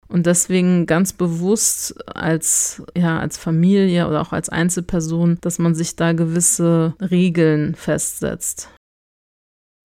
Und 0.07 0.27
deswegen 0.27 0.85
ganz 0.85 1.13
bewusst 1.13 1.95
als, 2.15 2.83
ja, 2.95 3.19
als 3.19 3.37
Familie 3.37 4.07
oder 4.07 4.21
auch 4.21 4.33
als 4.33 4.49
Einzelperson, 4.49 5.39
dass 5.41 5.57
man 5.57 5.73
sich 5.73 5.95
da 5.95 6.13
gewisse 6.13 6.93
Regeln 7.01 7.73
festsetzt. 7.73 8.69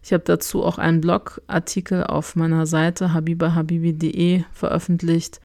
Ich 0.02 0.12
habe 0.12 0.24
dazu 0.24 0.62
auch 0.62 0.78
einen 0.78 1.00
Blogartikel 1.00 2.04
auf 2.04 2.36
meiner 2.36 2.66
Seite 2.66 3.12
habibahabibi.de 3.12 4.44
veröffentlicht. 4.52 5.40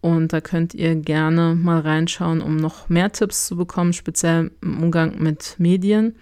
Und 0.00 0.32
da 0.32 0.40
könnt 0.40 0.74
ihr 0.74 0.96
gerne 0.96 1.54
mal 1.54 1.80
reinschauen, 1.80 2.40
um 2.40 2.56
noch 2.56 2.88
mehr 2.88 3.12
Tipps 3.12 3.46
zu 3.46 3.56
bekommen, 3.56 3.92
speziell 3.92 4.50
im 4.62 4.82
Umgang 4.82 5.18
mit 5.18 5.56
Medien. 5.58 6.18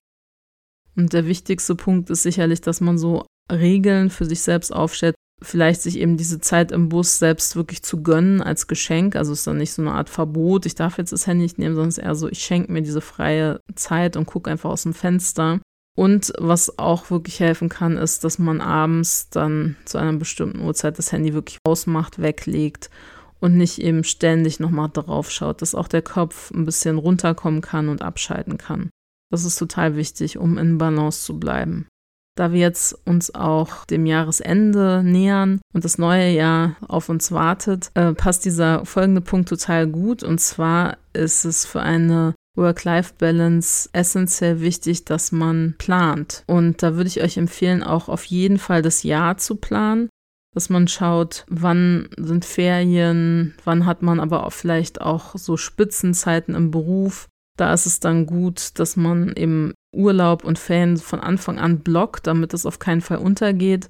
Und 0.97 1.13
der 1.13 1.27
wichtigste 1.27 1.77
Punkt 1.77 2.11
ist 2.11 2.25
sicherlich, 2.25 2.61
dass 2.61 2.81
man 2.81 2.99
so 2.99 3.25
Regeln 3.51 4.11
für 4.11 4.25
sich 4.25 4.43
selbst 4.43 4.73
aufstellt, 4.73 5.15
vielleicht 5.41 5.83
sich 5.83 5.99
eben 5.99 6.17
diese 6.17 6.41
Zeit 6.41 6.73
im 6.73 6.89
Bus 6.89 7.19
selbst 7.19 7.57
wirklich 7.57 7.83
zu 7.83 8.03
gönnen 8.03 8.43
als 8.43 8.67
Geschenk. 8.67 9.17
Also 9.17 9.33
ist 9.33 9.47
dann 9.47 9.59
nicht 9.59 9.73
so 9.73 9.83
eine 9.83 9.93
Art 9.93 10.09
Verbot, 10.09 10.67
ich 10.67 10.75
darf 10.75 10.99
jetzt 10.99 11.13
das 11.13 11.27
Handy 11.27 11.45
nicht 11.45 11.59
nehmen, 11.59 11.75
sondern 11.75 11.91
es 11.91 11.99
ist 11.99 12.05
eher 12.05 12.15
so, 12.15 12.29
ich 12.29 12.41
schenke 12.41 12.73
mir 12.73 12.83
diese 12.83 13.01
freie 13.01 13.61
Zeit 13.75 14.17
und 14.17 14.27
gucke 14.27 14.51
einfach 14.51 14.71
aus 14.71 14.83
dem 14.83 14.95
Fenster. 14.95 15.61
Und 15.97 16.33
was 16.39 16.79
auch 16.79 17.11
wirklich 17.11 17.41
helfen 17.41 17.69
kann, 17.69 17.97
ist, 17.97 18.23
dass 18.23 18.39
man 18.39 18.61
abends 18.61 19.31
dann 19.31 19.77
zu 19.85 19.99
einer 19.99 20.13
bestimmten 20.13 20.61
Uhrzeit 20.61 20.97
das 20.97 21.11
Handy 21.11 21.35
wirklich 21.35 21.59
ausmacht, 21.67 22.23
weglegt 22.23 22.89
und 23.41 23.57
nicht 23.57 23.81
eben 23.81 24.05
ständig 24.05 24.61
nochmal 24.61 24.91
drauf 24.93 25.31
schaut, 25.31 25.61
dass 25.61 25.75
auch 25.75 25.89
der 25.89 26.03
Kopf 26.03 26.53
ein 26.53 26.65
bisschen 26.65 26.99
runterkommen 26.99 27.63
kann 27.63 27.89
und 27.89 28.03
abschalten 28.03 28.59
kann. 28.59 28.91
Das 29.31 29.45
ist 29.45 29.59
total 29.59 29.97
wichtig, 29.97 30.39
um 30.39 30.57
in 30.57 30.79
Balance 30.79 31.25
zu 31.25 31.39
bleiben. 31.39 31.89
Da 32.39 32.53
wir 32.53 32.61
jetzt 32.61 32.97
uns 33.05 33.35
auch 33.35 33.85
dem 33.87 34.07
Jahresende 34.07 35.03
nähern 35.05 35.61
und 35.75 35.85
das 35.85 35.99
neue 35.99 36.31
Jahr 36.31 36.77
auf 36.87 37.09
uns 37.09 37.33
wartet, 37.33 37.91
äh, 37.95 38.13
passt 38.13 38.45
dieser 38.45 38.85
folgende 38.87 39.21
Punkt 39.21 39.49
total 39.49 39.89
gut. 39.89 40.23
Und 40.23 40.41
zwar 40.41 40.99
ist 41.13 41.45
es 41.45 41.67
für 41.67 41.83
eine 41.83 42.35
Work-Life-Balance 42.55 43.89
essentiell 43.93 44.61
wichtig, 44.61 45.05
dass 45.05 45.33
man 45.33 45.75
plant. 45.79 46.45
Und 46.47 46.81
da 46.81 46.95
würde 46.95 47.09
ich 47.09 47.25
euch 47.25 47.39
empfehlen, 47.39 47.83
auch 47.83 48.09
auf 48.09 48.25
jeden 48.27 48.59
Fall 48.59 48.83
das 48.83 49.03
Jahr 49.03 49.37
zu 49.39 49.57
planen, 49.57 50.09
dass 50.55 50.71
man 50.71 50.87
schaut, 50.87 51.45
wann 51.49 52.09
sind 52.19 52.45
Ferien, 52.45 53.57
wann 53.65 53.85
hat 53.85 54.03
man 54.03 54.21
aber 54.21 54.47
auch 54.47 54.53
vielleicht 54.53 55.01
auch 55.01 55.35
so 55.35 55.57
Spitzenzeiten 55.57 56.55
im 56.55 56.71
Beruf. 56.71 57.27
Da 57.57 57.75
ist 57.75 57.87
es 57.87 57.99
dann 57.99 58.27
gut, 58.27 58.79
dass 58.79 58.97
man 58.97 59.33
eben 59.35 59.75
Urlaub 59.99 60.45
und 60.45 60.59
Ferien 60.59 60.97
von 60.97 61.21
Anfang 61.21 61.59
an 61.59 61.81
blockt, 61.81 62.27
damit 62.27 62.55
es 62.55 62.65
auf 62.65 62.79
keinen 62.79 63.01
Fall 63.01 63.19
untergeht. 63.19 63.89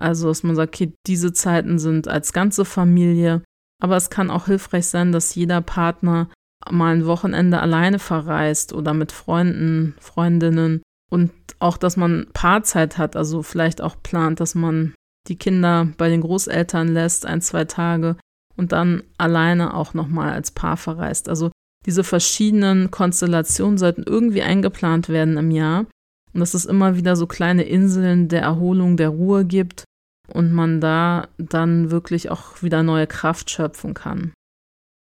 Also, 0.00 0.28
dass 0.28 0.42
man 0.42 0.56
sagt, 0.56 0.74
okay, 0.74 0.92
diese 1.06 1.32
Zeiten 1.32 1.78
sind 1.78 2.08
als 2.08 2.32
ganze 2.32 2.64
Familie. 2.64 3.42
Aber 3.82 3.96
es 3.96 4.10
kann 4.10 4.30
auch 4.30 4.46
hilfreich 4.46 4.86
sein, 4.86 5.12
dass 5.12 5.34
jeder 5.34 5.60
Partner 5.60 6.28
mal 6.70 6.94
ein 6.94 7.06
Wochenende 7.06 7.60
alleine 7.60 7.98
verreist 7.98 8.72
oder 8.72 8.94
mit 8.94 9.12
Freunden, 9.12 9.94
Freundinnen 10.00 10.82
und 11.10 11.30
auch, 11.58 11.76
dass 11.76 11.96
man 11.96 12.26
Paarzeit 12.32 12.98
hat, 12.98 13.16
also 13.16 13.42
vielleicht 13.42 13.82
auch 13.82 13.96
plant, 14.02 14.40
dass 14.40 14.54
man 14.54 14.94
die 15.28 15.36
Kinder 15.36 15.88
bei 15.98 16.08
den 16.08 16.22
Großeltern 16.22 16.88
lässt, 16.88 17.26
ein, 17.26 17.40
zwei 17.40 17.64
Tage 17.64 18.16
und 18.56 18.72
dann 18.72 19.02
alleine 19.18 19.74
auch 19.74 19.94
nochmal 19.94 20.32
als 20.32 20.50
Paar 20.50 20.76
verreist. 20.76 21.28
Also 21.28 21.50
diese 21.86 22.04
verschiedenen 22.04 22.90
Konstellationen 22.90 23.78
sollten 23.78 24.04
irgendwie 24.06 24.42
eingeplant 24.42 25.08
werden 25.08 25.36
im 25.36 25.50
Jahr 25.50 25.86
und 26.32 26.40
dass 26.40 26.54
es 26.54 26.66
immer 26.66 26.96
wieder 26.96 27.16
so 27.16 27.26
kleine 27.26 27.62
Inseln 27.62 28.28
der 28.28 28.42
Erholung, 28.42 28.96
der 28.96 29.08
Ruhe 29.08 29.44
gibt 29.44 29.84
und 30.32 30.52
man 30.52 30.80
da 30.80 31.28
dann 31.38 31.90
wirklich 31.90 32.30
auch 32.30 32.62
wieder 32.62 32.82
neue 32.82 33.06
Kraft 33.06 33.50
schöpfen 33.50 33.94
kann. 33.94 34.32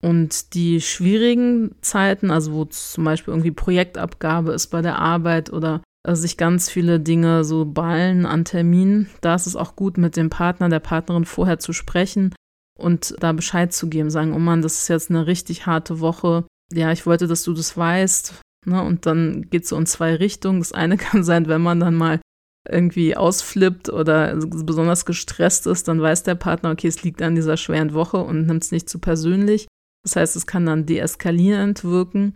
Und 0.03 0.55
die 0.55 0.81
schwierigen 0.81 1.77
Zeiten, 1.81 2.31
also 2.31 2.53
wo 2.53 2.65
zum 2.65 3.05
Beispiel 3.05 3.33
irgendwie 3.33 3.53
Projektabgabe 3.53 4.53
ist 4.53 4.69
bei 4.69 4.83
der 4.83 4.99
Arbeit 4.99 5.53
oder 5.53 5.83
sich 6.09 6.37
ganz 6.37 6.69
viele 6.69 6.99
Dinge 6.99 7.45
so 7.45 7.65
ballen 7.65 8.27
an 8.27 8.45
Terminen, 8.45 9.09
da 9.21 9.37
ist 9.37 9.47
es 9.47 9.55
auch 9.55 9.77
gut, 9.77 9.99
mit 9.99 10.17
dem 10.17 10.31
Partner, 10.31 10.69
der 10.69 10.81
Partnerin 10.81 11.25
vorher 11.25 11.61
zu 11.61 11.73
sprechen 11.73 12.35
und 12.77 13.15
da 13.21 13.33
Bescheid 13.33 13.73
zu 13.73 13.89
geben, 13.89 14.11
sagen, 14.11 14.33
oh 14.33 14.41
Mann, 14.41 14.63
das 14.63 14.81
ist 14.81 14.89
jetzt 14.89 15.11
eine 15.11 15.29
richtig 15.29 15.67
harte 15.67 16.01
Woche, 16.01 16.45
ja, 16.75 16.93
ich 16.93 17.07
wollte, 17.07 17.27
dass 17.27 17.43
du 17.45 17.53
das 17.53 17.77
weißt. 17.77 18.35
Ne? 18.67 18.83
Und 18.83 19.07
dann 19.07 19.49
geht 19.51 19.65
es 19.65 19.71
so 19.71 19.77
in 19.77 19.87
zwei 19.87 20.15
Richtungen. 20.15 20.61
Das 20.61 20.73
eine 20.73 20.97
kann 20.99 21.25
sein, 21.25 21.49
wenn 21.49 21.63
man 21.63 21.81
dann 21.81 21.95
mal 21.95 22.21
irgendwie 22.69 23.17
ausflippt 23.17 23.89
oder 23.89 24.37
besonders 24.37 25.05
gestresst 25.05 25.67
ist, 25.67 25.89
dann 25.89 26.01
weiß 26.01 26.23
der 26.23 26.37
Partner, 26.37 26.71
okay, 26.71 26.87
es 26.87 27.03
liegt 27.03 27.21
an 27.21 27.35
dieser 27.35 27.57
schweren 27.57 27.93
Woche 27.93 28.19
und 28.19 28.47
nimmt 28.47 28.63
es 28.63 28.71
nicht 28.71 28.89
zu 28.89 28.99
persönlich. 29.01 29.67
Das 30.05 30.17
heißt, 30.17 30.37
es 30.37 30.47
kann 30.47 30.67
dann 30.67 30.87
deeskalierend 30.87 31.83
wirken 31.85 32.35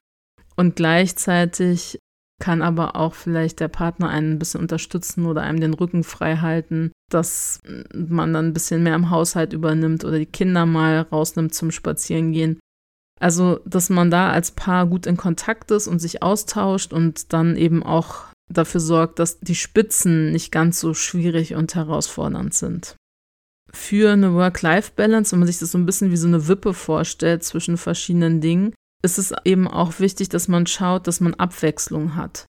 und 0.56 0.76
gleichzeitig 0.76 1.98
kann 2.38 2.60
aber 2.60 2.96
auch 2.96 3.14
vielleicht 3.14 3.60
der 3.60 3.68
Partner 3.68 4.08
einen 4.08 4.32
ein 4.32 4.38
bisschen 4.38 4.60
unterstützen 4.60 5.26
oder 5.26 5.42
einem 5.42 5.60
den 5.60 5.74
Rücken 5.74 6.04
frei 6.04 6.36
halten, 6.36 6.92
dass 7.10 7.60
man 7.94 8.34
dann 8.34 8.48
ein 8.48 8.52
bisschen 8.52 8.82
mehr 8.82 8.94
im 8.94 9.10
Haushalt 9.10 9.52
übernimmt 9.52 10.04
oder 10.04 10.18
die 10.18 10.26
Kinder 10.26 10.66
mal 10.66 11.00
rausnimmt 11.00 11.54
zum 11.54 11.70
Spazierengehen. 11.70 12.58
Also, 13.20 13.60
dass 13.64 13.88
man 13.88 14.10
da 14.10 14.30
als 14.30 14.50
Paar 14.50 14.86
gut 14.86 15.06
in 15.06 15.16
Kontakt 15.16 15.70
ist 15.70 15.88
und 15.88 16.00
sich 16.00 16.22
austauscht 16.22 16.92
und 16.92 17.32
dann 17.32 17.56
eben 17.56 17.82
auch 17.82 18.26
dafür 18.52 18.80
sorgt, 18.80 19.18
dass 19.18 19.40
die 19.40 19.54
Spitzen 19.54 20.32
nicht 20.32 20.52
ganz 20.52 20.80
so 20.80 20.94
schwierig 20.94 21.54
und 21.54 21.74
herausfordernd 21.74 22.54
sind. 22.54 22.96
Für 23.72 24.12
eine 24.12 24.34
Work-Life-Balance, 24.34 25.32
wenn 25.32 25.40
man 25.40 25.48
sich 25.48 25.58
das 25.58 25.72
so 25.72 25.78
ein 25.78 25.86
bisschen 25.86 26.10
wie 26.10 26.16
so 26.16 26.28
eine 26.28 26.46
Wippe 26.46 26.72
vorstellt 26.72 27.42
zwischen 27.42 27.76
verschiedenen 27.76 28.40
Dingen, 28.40 28.74
ist 29.02 29.18
es 29.18 29.32
eben 29.44 29.66
auch 29.66 29.98
wichtig, 29.98 30.28
dass 30.28 30.48
man 30.48 30.66
schaut, 30.66 31.06
dass 31.06 31.20
man 31.20 31.34
Abwechslung 31.34 32.14
hat. 32.16 32.46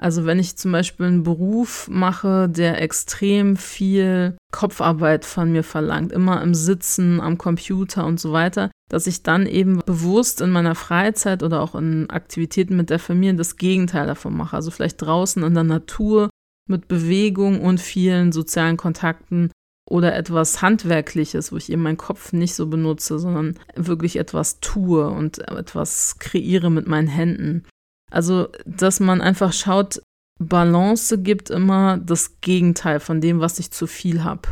Also 0.00 0.24
wenn 0.24 0.38
ich 0.38 0.56
zum 0.56 0.72
Beispiel 0.72 1.04
einen 1.04 1.24
Beruf 1.24 1.86
mache, 1.90 2.48
der 2.48 2.80
extrem 2.80 3.56
viel 3.56 4.34
Kopfarbeit 4.50 5.26
von 5.26 5.52
mir 5.52 5.62
verlangt, 5.62 6.10
immer 6.10 6.40
im 6.42 6.54
Sitzen, 6.54 7.20
am 7.20 7.36
Computer 7.36 8.06
und 8.06 8.18
so 8.18 8.32
weiter, 8.32 8.70
dass 8.88 9.06
ich 9.06 9.22
dann 9.22 9.44
eben 9.44 9.82
bewusst 9.84 10.40
in 10.40 10.50
meiner 10.50 10.74
Freizeit 10.74 11.42
oder 11.42 11.60
auch 11.60 11.74
in 11.74 12.08
Aktivitäten 12.08 12.76
mit 12.76 12.88
der 12.88 12.98
Familie 12.98 13.34
das 13.34 13.56
Gegenteil 13.56 14.06
davon 14.06 14.34
mache. 14.34 14.56
Also 14.56 14.70
vielleicht 14.70 15.02
draußen 15.02 15.42
in 15.42 15.52
der 15.52 15.64
Natur 15.64 16.30
mit 16.66 16.88
Bewegung 16.88 17.60
und 17.60 17.78
vielen 17.78 18.32
sozialen 18.32 18.78
Kontakten 18.78 19.50
oder 19.86 20.14
etwas 20.14 20.62
Handwerkliches, 20.62 21.52
wo 21.52 21.58
ich 21.58 21.70
eben 21.70 21.82
meinen 21.82 21.98
Kopf 21.98 22.32
nicht 22.32 22.54
so 22.54 22.68
benutze, 22.68 23.18
sondern 23.18 23.58
wirklich 23.74 24.16
etwas 24.16 24.60
tue 24.60 25.10
und 25.10 25.46
etwas 25.46 26.18
kreiere 26.18 26.70
mit 26.70 26.86
meinen 26.86 27.08
Händen. 27.08 27.64
Also, 28.10 28.48
dass 28.66 29.00
man 29.00 29.20
einfach 29.20 29.52
schaut, 29.52 30.02
Balance 30.38 31.18
gibt 31.18 31.50
immer 31.50 31.98
das 31.98 32.40
Gegenteil 32.40 32.98
von 33.00 33.20
dem, 33.20 33.40
was 33.40 33.58
ich 33.58 33.70
zu 33.70 33.86
viel 33.86 34.24
habe. 34.24 34.48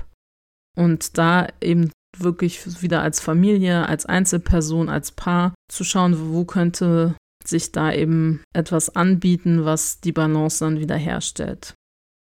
Und 0.76 1.18
da 1.18 1.48
eben 1.60 1.90
wirklich 2.16 2.82
wieder 2.82 3.02
als 3.02 3.20
Familie, 3.20 3.88
als 3.88 4.06
Einzelperson, 4.06 4.88
als 4.88 5.12
Paar 5.12 5.54
zu 5.70 5.84
schauen, 5.84 6.32
wo 6.32 6.44
könnte 6.44 7.14
sich 7.44 7.72
da 7.72 7.92
eben 7.92 8.42
etwas 8.54 8.94
anbieten, 8.94 9.64
was 9.64 10.00
die 10.00 10.12
Balance 10.12 10.64
dann 10.64 10.78
wieder 10.78 10.96
herstellt. 10.96 11.74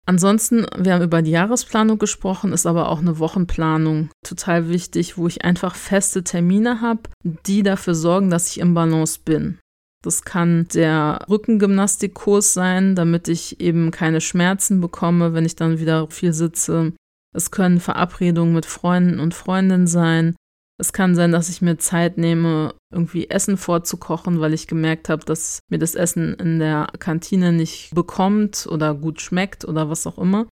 Ansonsten, 0.05 0.65
wir 0.77 0.93
haben 0.93 1.03
über 1.03 1.21
die 1.21 1.31
Jahresplanung 1.31 1.97
gesprochen, 1.97 2.53
ist 2.53 2.65
aber 2.65 2.89
auch 2.89 2.99
eine 2.99 3.19
Wochenplanung 3.19 4.09
total 4.25 4.69
wichtig, 4.69 5.17
wo 5.17 5.27
ich 5.27 5.43
einfach 5.43 5.75
feste 5.75 6.23
Termine 6.23 6.79
habe, 6.79 7.01
die 7.23 7.61
dafür 7.61 7.93
sorgen, 7.93 8.29
dass 8.29 8.49
ich 8.49 8.61
im 8.61 8.73
Balance 8.73 9.19
bin. 9.23 9.59
Das 10.03 10.23
kann 10.23 10.67
der 10.73 11.25
Rückengymnastikkurs 11.29 12.53
sein, 12.53 12.95
damit 12.95 13.27
ich 13.27 13.59
eben 13.59 13.91
keine 13.91 14.21
Schmerzen 14.21 14.79
bekomme, 14.79 15.33
wenn 15.33 15.45
ich 15.45 15.55
dann 15.55 15.79
wieder 15.79 16.07
viel 16.09 16.33
sitze. 16.33 16.93
Es 17.35 17.51
können 17.51 17.79
Verabredungen 17.79 18.53
mit 18.53 18.65
Freunden 18.65 19.19
und 19.19 19.33
Freundinnen 19.33 19.87
sein. 19.87 20.35
Es 20.79 20.93
kann 20.93 21.15
sein, 21.15 21.31
dass 21.31 21.49
ich 21.49 21.61
mir 21.61 21.77
Zeit 21.77 22.17
nehme, 22.17 22.75
irgendwie 22.93 23.29
Essen 23.29 23.57
vorzukochen, 23.57 24.39
weil 24.39 24.53
ich 24.53 24.67
gemerkt 24.67 25.09
habe, 25.09 25.25
dass 25.25 25.59
mir 25.69 25.79
das 25.79 25.95
Essen 25.95 26.35
in 26.35 26.59
der 26.59 26.87
Kantine 26.99 27.51
nicht 27.51 27.93
bekommt 27.95 28.67
oder 28.69 28.93
gut 28.93 29.19
schmeckt 29.19 29.65
oder 29.65 29.89
was 29.89 30.05
auch 30.05 30.19
immer. 30.19 30.47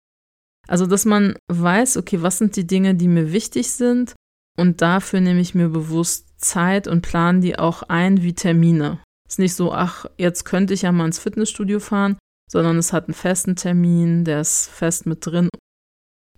Also, 0.67 0.87
dass 0.87 1.05
man 1.05 1.35
weiß, 1.47 1.97
okay, 1.97 2.23
was 2.23 2.39
sind 2.39 2.55
die 2.55 2.65
Dinge, 2.65 2.95
die 2.95 3.07
mir 3.07 3.31
wichtig 3.31 3.71
sind 3.71 4.15
und 4.57 4.81
dafür 4.81 5.21
nehme 5.21 5.41
ich 5.41 5.53
mir 5.53 5.69
bewusst 5.69 6.39
Zeit 6.39 6.87
und 6.87 7.01
plane 7.01 7.39
die 7.41 7.59
auch 7.59 7.83
ein 7.83 8.23
wie 8.23 8.33
Termine. 8.33 8.99
Ist 9.27 9.39
nicht 9.39 9.55
so, 9.55 9.73
ach, 9.73 10.05
jetzt 10.17 10.45
könnte 10.45 10.73
ich 10.73 10.83
ja 10.83 10.91
mal 10.91 11.05
ins 11.05 11.19
Fitnessstudio 11.19 11.79
fahren, 11.79 12.17
sondern 12.51 12.77
es 12.77 12.93
hat 12.93 13.07
einen 13.07 13.15
festen 13.15 13.55
Termin, 13.55 14.23
der 14.23 14.41
ist 14.41 14.67
fest 14.67 15.05
mit 15.05 15.25
drin. 15.25 15.49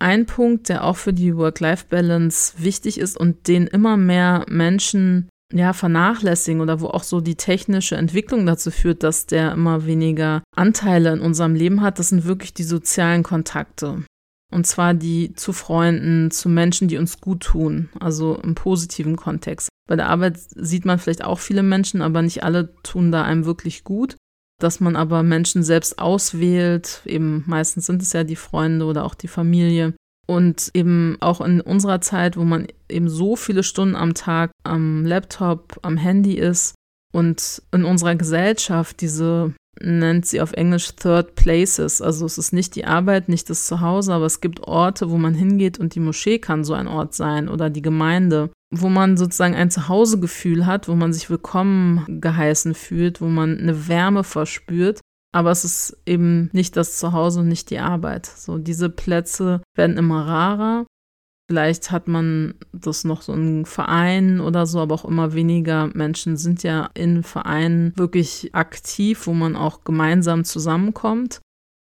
Ein 0.00 0.26
Punkt, 0.26 0.68
der 0.68 0.84
auch 0.84 0.96
für 0.96 1.12
die 1.12 1.36
Work-Life-Balance 1.36 2.54
wichtig 2.58 2.98
ist 2.98 3.16
und 3.16 3.48
den 3.48 3.66
immer 3.66 3.96
mehr 3.96 4.44
Menschen 4.48 5.28
ja, 5.52 5.72
vernachlässigen 5.72 6.60
oder 6.60 6.80
wo 6.80 6.88
auch 6.88 7.02
so 7.02 7.20
die 7.20 7.36
technische 7.36 7.96
Entwicklung 7.96 8.46
dazu 8.46 8.70
führt, 8.70 9.02
dass 9.02 9.26
der 9.26 9.52
immer 9.52 9.86
weniger 9.86 10.42
Anteile 10.54 11.12
in 11.12 11.20
unserem 11.20 11.54
Leben 11.54 11.80
hat, 11.80 11.98
das 11.98 12.10
sind 12.10 12.24
wirklich 12.24 12.54
die 12.54 12.64
sozialen 12.64 13.22
Kontakte. 13.22 14.04
Und 14.52 14.66
zwar 14.66 14.94
die 14.94 15.34
zu 15.34 15.52
Freunden, 15.52 16.30
zu 16.30 16.48
Menschen, 16.48 16.88
die 16.88 16.96
uns 16.96 17.20
gut 17.20 17.40
tun, 17.40 17.90
also 18.00 18.36
im 18.36 18.54
positiven 18.54 19.16
Kontext. 19.16 19.68
Bei 19.88 19.96
der 19.96 20.08
Arbeit 20.08 20.38
sieht 20.38 20.84
man 20.84 20.98
vielleicht 20.98 21.24
auch 21.24 21.38
viele 21.38 21.62
Menschen, 21.62 22.02
aber 22.02 22.22
nicht 22.22 22.42
alle 22.44 22.74
tun 22.82 23.12
da 23.12 23.22
einem 23.24 23.44
wirklich 23.44 23.84
gut. 23.84 24.16
Dass 24.60 24.80
man 24.80 24.96
aber 24.96 25.22
Menschen 25.22 25.62
selbst 25.62 25.98
auswählt, 25.98 27.02
eben 27.04 27.44
meistens 27.46 27.86
sind 27.86 28.02
es 28.02 28.12
ja 28.12 28.24
die 28.24 28.36
Freunde 28.36 28.86
oder 28.86 29.04
auch 29.04 29.14
die 29.14 29.28
Familie. 29.28 29.94
Und 30.26 30.70
eben 30.74 31.16
auch 31.20 31.40
in 31.40 31.60
unserer 31.60 32.00
Zeit, 32.00 32.36
wo 32.36 32.44
man 32.44 32.66
eben 32.88 33.08
so 33.08 33.36
viele 33.36 33.62
Stunden 33.62 33.96
am 33.96 34.14
Tag 34.14 34.50
am 34.64 35.06
Laptop, 35.06 35.78
am 35.82 35.96
Handy 35.96 36.34
ist 36.34 36.74
und 37.12 37.62
in 37.72 37.84
unserer 37.84 38.14
Gesellschaft 38.14 39.00
diese 39.00 39.54
nennt 39.80 40.26
sie 40.26 40.40
auf 40.40 40.52
Englisch 40.52 40.94
Third 40.96 41.34
Places. 41.34 42.02
Also 42.02 42.26
es 42.26 42.38
ist 42.38 42.52
nicht 42.52 42.74
die 42.76 42.84
Arbeit, 42.84 43.28
nicht 43.28 43.48
das 43.50 43.66
Zuhause, 43.66 44.12
aber 44.12 44.26
es 44.26 44.40
gibt 44.40 44.60
Orte, 44.60 45.10
wo 45.10 45.18
man 45.18 45.34
hingeht 45.34 45.78
und 45.78 45.94
die 45.94 46.00
Moschee 46.00 46.38
kann 46.38 46.64
so 46.64 46.74
ein 46.74 46.88
Ort 46.88 47.14
sein 47.14 47.48
oder 47.48 47.70
die 47.70 47.82
Gemeinde, 47.82 48.50
wo 48.74 48.88
man 48.88 49.16
sozusagen 49.16 49.54
ein 49.54 49.70
Zuhausegefühl 49.70 50.66
hat, 50.66 50.88
wo 50.88 50.94
man 50.94 51.12
sich 51.12 51.30
willkommen 51.30 52.20
geheißen 52.20 52.74
fühlt, 52.74 53.20
wo 53.20 53.26
man 53.26 53.58
eine 53.58 53.88
Wärme 53.88 54.24
verspürt. 54.24 55.00
Aber 55.32 55.50
es 55.50 55.64
ist 55.64 55.96
eben 56.06 56.48
nicht 56.52 56.76
das 56.76 56.98
Zuhause 56.98 57.40
und 57.40 57.48
nicht 57.48 57.70
die 57.70 57.78
Arbeit. 57.78 58.26
So, 58.26 58.58
diese 58.58 58.88
Plätze 58.88 59.62
werden 59.74 59.96
immer 59.98 60.26
rarer 60.26 60.86
Vielleicht 61.50 61.90
hat 61.90 62.08
man 62.08 62.54
das 62.72 63.04
noch 63.04 63.22
so 63.22 63.32
in 63.32 63.64
Vereinen 63.64 64.40
oder 64.40 64.66
so, 64.66 64.80
aber 64.80 64.94
auch 64.94 65.06
immer 65.06 65.32
weniger 65.32 65.88
Menschen 65.94 66.36
sind 66.36 66.62
ja 66.62 66.90
in 66.92 67.22
Vereinen 67.22 67.94
wirklich 67.96 68.54
aktiv, 68.54 69.26
wo 69.26 69.32
man 69.32 69.56
auch 69.56 69.82
gemeinsam 69.82 70.44
zusammenkommt. 70.44 71.40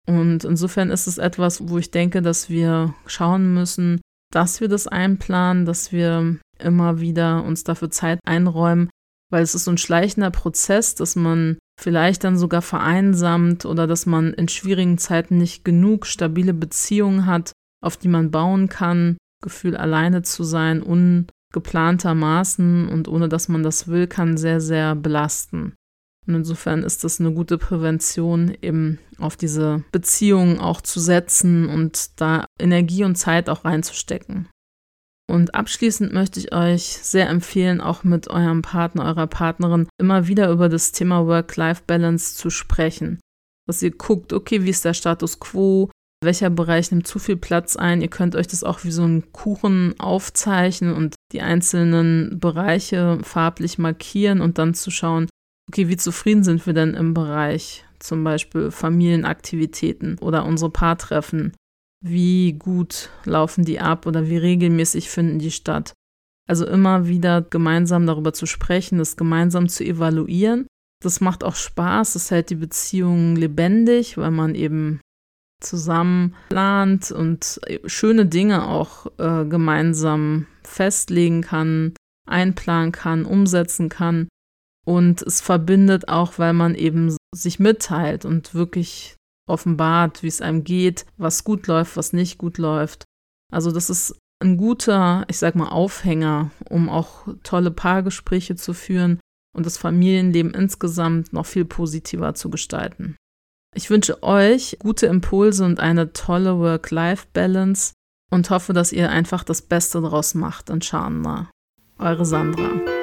Und 0.06 0.44
insofern 0.44 0.90
ist 0.90 1.06
es 1.06 1.16
etwas, 1.16 1.66
wo 1.66 1.78
ich 1.78 1.90
denke, 1.90 2.20
dass 2.20 2.50
wir 2.50 2.94
schauen 3.06 3.54
müssen, 3.54 4.02
dass 4.30 4.60
wir 4.60 4.68
das 4.68 4.86
einplanen, 4.86 5.64
dass 5.64 5.92
wir 5.92 6.36
immer 6.58 7.00
wieder 7.00 7.42
uns 7.42 7.64
dafür 7.64 7.90
Zeit 7.90 8.18
einräumen, 8.26 8.90
weil 9.30 9.42
es 9.42 9.54
ist 9.54 9.64
so 9.64 9.70
ein 9.70 9.78
schleichender 9.78 10.30
Prozess, 10.30 10.94
dass 10.94 11.16
man 11.16 11.56
vielleicht 11.80 12.22
dann 12.24 12.36
sogar 12.36 12.60
vereinsamt 12.60 13.64
oder 13.64 13.86
dass 13.86 14.04
man 14.04 14.34
in 14.34 14.48
schwierigen 14.48 14.98
Zeiten 14.98 15.38
nicht 15.38 15.64
genug 15.64 16.04
stabile 16.04 16.52
Beziehungen 16.52 17.24
hat, 17.24 17.52
auf 17.82 17.96
die 17.96 18.08
man 18.08 18.30
bauen 18.30 18.68
kann 18.68 19.16
Gefühl, 19.44 19.76
alleine 19.76 20.22
zu 20.22 20.42
sein, 20.42 20.82
ungeplantermaßen 20.82 22.88
und 22.88 23.06
ohne 23.06 23.28
dass 23.28 23.48
man 23.48 23.62
das 23.62 23.86
will, 23.86 24.08
kann 24.08 24.36
sehr, 24.36 24.60
sehr 24.60 24.96
belasten. 24.96 25.74
Und 26.26 26.34
insofern 26.34 26.82
ist 26.82 27.04
das 27.04 27.20
eine 27.20 27.32
gute 27.32 27.58
Prävention, 27.58 28.56
eben 28.62 28.98
auf 29.18 29.36
diese 29.36 29.84
Beziehungen 29.92 30.58
auch 30.58 30.80
zu 30.80 30.98
setzen 30.98 31.68
und 31.68 32.20
da 32.20 32.46
Energie 32.58 33.04
und 33.04 33.16
Zeit 33.16 33.48
auch 33.48 33.64
reinzustecken. 33.64 34.48
Und 35.30 35.54
abschließend 35.54 36.12
möchte 36.12 36.40
ich 36.40 36.52
euch 36.52 36.82
sehr 36.82 37.28
empfehlen, 37.28 37.80
auch 37.80 38.04
mit 38.04 38.28
eurem 38.28 38.62
Partner, 38.62 39.04
eurer 39.04 39.26
Partnerin 39.26 39.86
immer 39.98 40.26
wieder 40.26 40.50
über 40.50 40.68
das 40.68 40.92
Thema 40.92 41.26
Work-Life-Balance 41.26 42.36
zu 42.36 42.50
sprechen. 42.50 43.20
Dass 43.66 43.82
ihr 43.82 43.92
guckt, 43.92 44.32
okay, 44.32 44.64
wie 44.64 44.70
ist 44.70 44.84
der 44.84 44.94
Status 44.94 45.40
quo? 45.40 45.90
Welcher 46.24 46.50
Bereich 46.50 46.90
nimmt 46.90 47.06
zu 47.06 47.18
viel 47.18 47.36
Platz 47.36 47.76
ein. 47.76 48.02
Ihr 48.02 48.08
könnt 48.08 48.36
euch 48.36 48.46
das 48.46 48.64
auch 48.64 48.84
wie 48.84 48.90
so 48.90 49.02
einen 49.02 49.32
Kuchen 49.32 49.94
aufzeichnen 49.98 50.94
und 50.94 51.14
die 51.32 51.42
einzelnen 51.42 52.38
Bereiche 52.40 53.18
farblich 53.22 53.78
markieren 53.78 54.40
und 54.40 54.58
dann 54.58 54.74
zu 54.74 54.90
schauen, 54.90 55.28
okay, 55.68 55.88
wie 55.88 55.96
zufrieden 55.96 56.44
sind 56.44 56.66
wir 56.66 56.72
denn 56.72 56.94
im 56.94 57.14
Bereich 57.14 57.84
zum 57.98 58.22
Beispiel 58.24 58.70
Familienaktivitäten 58.70 60.18
oder 60.18 60.44
unsere 60.44 60.70
Paartreffen? 60.70 61.52
Wie 62.04 62.52
gut 62.52 63.10
laufen 63.24 63.64
die 63.64 63.80
ab 63.80 64.06
oder 64.06 64.28
wie 64.28 64.36
regelmäßig 64.36 65.08
finden 65.08 65.38
die 65.38 65.50
statt? 65.50 65.94
Also 66.46 66.66
immer 66.66 67.08
wieder 67.08 67.40
gemeinsam 67.40 68.06
darüber 68.06 68.34
zu 68.34 68.44
sprechen, 68.44 68.98
das 68.98 69.16
gemeinsam 69.16 69.68
zu 69.68 69.84
evaluieren. 69.84 70.66
Das 71.02 71.20
macht 71.20 71.42
auch 71.42 71.56
Spaß, 71.56 72.12
das 72.12 72.30
hält 72.30 72.50
die 72.50 72.56
Beziehung 72.56 73.36
lebendig, 73.36 74.18
weil 74.18 74.30
man 74.30 74.54
eben 74.54 75.00
zusammen 75.64 76.34
plant 76.48 77.10
und 77.10 77.60
schöne 77.86 78.26
Dinge 78.26 78.66
auch 78.68 79.06
äh, 79.18 79.44
gemeinsam 79.44 80.46
festlegen 80.62 81.42
kann, 81.42 81.94
einplanen 82.26 82.92
kann, 82.92 83.24
umsetzen 83.24 83.88
kann. 83.88 84.28
Und 84.86 85.22
es 85.22 85.40
verbindet 85.40 86.08
auch, 86.08 86.38
weil 86.38 86.52
man 86.52 86.74
eben 86.74 87.16
sich 87.34 87.58
mitteilt 87.58 88.24
und 88.24 88.54
wirklich 88.54 89.16
offenbart, 89.48 90.22
wie 90.22 90.28
es 90.28 90.40
einem 90.40 90.64
geht, 90.64 91.06
was 91.16 91.44
gut 91.44 91.66
läuft, 91.66 91.96
was 91.96 92.12
nicht 92.12 92.38
gut 92.38 92.58
läuft. 92.58 93.04
Also 93.52 93.72
das 93.72 93.90
ist 93.90 94.16
ein 94.42 94.56
guter, 94.56 95.24
ich 95.28 95.38
sag 95.38 95.54
mal, 95.54 95.68
Aufhänger, 95.68 96.50
um 96.68 96.88
auch 96.88 97.26
tolle 97.42 97.70
Paargespräche 97.70 98.56
zu 98.56 98.74
führen 98.74 99.20
und 99.54 99.64
das 99.64 99.78
Familienleben 99.78 100.52
insgesamt 100.52 101.32
noch 101.32 101.46
viel 101.46 101.64
positiver 101.64 102.34
zu 102.34 102.50
gestalten. 102.50 103.16
Ich 103.76 103.90
wünsche 103.90 104.22
euch 104.22 104.76
gute 104.78 105.06
Impulse 105.06 105.64
und 105.64 105.80
eine 105.80 106.12
tolle 106.12 106.58
Work-Life-Balance 106.60 107.92
und 108.30 108.48
hoffe, 108.50 108.72
dass 108.72 108.92
ihr 108.92 109.10
einfach 109.10 109.42
das 109.42 109.62
Beste 109.62 110.00
daraus 110.00 110.34
macht 110.34 110.70
in 110.70 110.80
Scharnma. 110.80 111.50
Eure 111.98 112.24
Sandra. 112.24 112.93